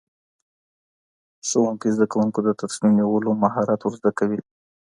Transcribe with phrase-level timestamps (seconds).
[1.47, 4.39] ښوونکی زدهکوونکو ته د تصمیم نیولو مهارت ورزده کوي.